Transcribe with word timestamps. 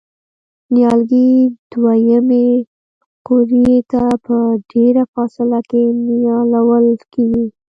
نیالګي 0.73 1.29
دوه 1.71 1.93
یمې 2.09 2.47
قوریې 3.27 3.77
ته 3.91 4.03
په 4.25 4.37
ډېره 4.71 5.03
فاصله 5.13 5.59
کې 5.69 5.83
نیالول 6.19 6.85
کېږي. 7.13 7.45